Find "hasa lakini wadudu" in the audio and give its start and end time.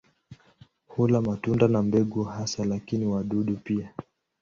2.23-3.57